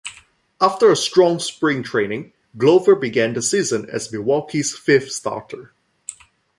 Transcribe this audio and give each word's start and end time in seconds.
After 0.59 0.89
a 0.89 0.95
strong 0.95 1.37
spring 1.37 1.83
training 1.83 2.33
Glover 2.57 2.95
began 2.95 3.33
the 3.33 3.41
season 3.43 3.87
as 3.87 4.11
Milwaukee's 4.11 4.75
fifth 4.75 5.11
starter. 5.11 5.73